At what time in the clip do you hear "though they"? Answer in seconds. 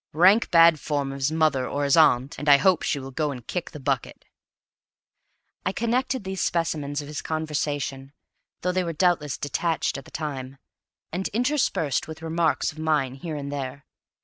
8.61-8.83